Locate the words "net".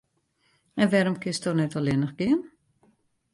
1.53-1.77